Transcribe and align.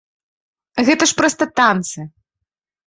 Гэта 0.87 1.03
ж 1.11 1.21
проста 1.21 1.43
танцы. 1.63 2.09